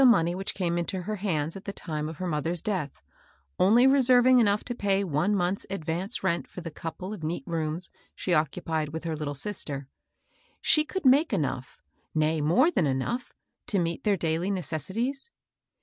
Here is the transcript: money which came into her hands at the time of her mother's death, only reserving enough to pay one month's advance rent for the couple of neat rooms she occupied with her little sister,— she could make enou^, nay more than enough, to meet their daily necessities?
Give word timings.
money 0.03 0.33
which 0.33 0.55
came 0.55 0.79
into 0.79 1.03
her 1.03 1.17
hands 1.17 1.55
at 1.55 1.65
the 1.65 1.71
time 1.71 2.09
of 2.09 2.17
her 2.17 2.25
mother's 2.25 2.63
death, 2.63 3.03
only 3.59 3.85
reserving 3.85 4.39
enough 4.39 4.63
to 4.63 4.73
pay 4.73 5.03
one 5.03 5.35
month's 5.35 5.63
advance 5.69 6.23
rent 6.23 6.47
for 6.47 6.59
the 6.61 6.71
couple 6.71 7.13
of 7.13 7.21
neat 7.21 7.43
rooms 7.45 7.91
she 8.15 8.33
occupied 8.33 8.89
with 8.89 9.03
her 9.03 9.15
little 9.15 9.35
sister,— 9.35 9.87
she 10.61 10.83
could 10.83 11.05
make 11.05 11.29
enou^, 11.29 11.63
nay 12.15 12.41
more 12.41 12.71
than 12.71 12.87
enough, 12.87 13.31
to 13.67 13.77
meet 13.77 14.03
their 14.03 14.17
daily 14.17 14.49
necessities? 14.49 15.29